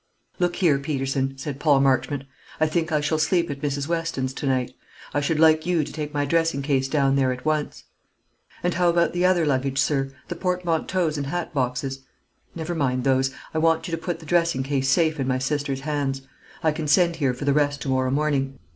"Look 0.39 0.55
here, 0.55 0.79
Peterson," 0.79 1.37
said 1.37 1.59
Paul 1.59 1.79
Marchmont; 1.79 2.23
"I 2.59 2.65
think 2.65 2.91
I 2.91 3.01
shall 3.01 3.19
sleep 3.19 3.51
at 3.51 3.61
Mrs. 3.61 3.87
Weston's 3.87 4.33
to 4.33 4.47
night. 4.47 4.71
I 5.13 5.21
should 5.21 5.39
like 5.39 5.67
you 5.67 5.83
to 5.83 5.93
take 5.93 6.11
my 6.11 6.25
dressing 6.25 6.63
case 6.63 6.87
down 6.87 7.15
there 7.15 7.31
at 7.31 7.45
once." 7.45 7.83
"And 8.63 8.73
how 8.73 8.89
about 8.89 9.13
the 9.13 9.25
other 9.25 9.45
luggage, 9.45 9.77
sir, 9.77 10.11
the 10.27 10.35
portmanteaus 10.35 11.17
and 11.17 11.27
hat 11.27 11.53
boxes?" 11.53 11.99
"Never 12.55 12.73
mind 12.73 13.03
those. 13.03 13.29
I 13.53 13.59
want 13.59 13.87
you 13.87 13.91
to 13.91 13.97
put 14.01 14.17
the 14.19 14.25
dressing 14.25 14.63
case 14.63 14.89
safe 14.89 15.19
in 15.19 15.27
my 15.27 15.37
sister's 15.37 15.81
hands. 15.81 16.23
I 16.63 16.71
can 16.71 16.87
send 16.87 17.17
here 17.17 17.35
for 17.35 17.45
the 17.45 17.53
rest 17.53 17.81
to 17.83 17.89
morrow 17.89 18.09
morning. 18.09 18.57